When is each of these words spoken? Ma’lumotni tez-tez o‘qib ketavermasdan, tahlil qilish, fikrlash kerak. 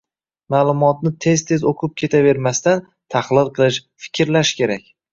Ma’lumotni 0.53 1.11
tez-tez 1.25 1.67
o‘qib 1.73 1.95
ketavermasdan, 2.03 2.83
tahlil 3.17 3.55
qilish, 3.61 3.83
fikrlash 4.09 4.59
kerak. 4.63 4.95